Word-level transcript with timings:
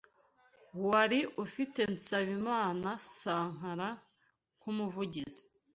wari 0.89 1.19
ufite 1.45 1.79
Nsabimana 1.93 2.89
“Sankara” 3.19 3.89
nk’umuvugizi 4.57 5.43